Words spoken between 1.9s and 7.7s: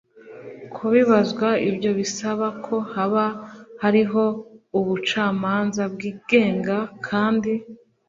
bisaba ko haba hariho ubucamanza bwigenga kandi